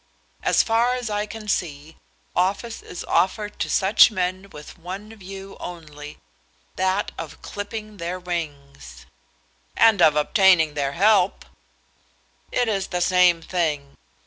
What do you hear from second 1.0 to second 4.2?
I can see, office is offered to such